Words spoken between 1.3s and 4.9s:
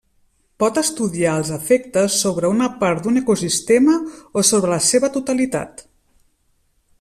els efectes sobre una part d'un ecosistema o sobre la